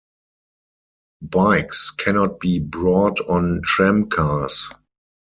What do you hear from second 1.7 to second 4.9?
cannot be brought on tram cars.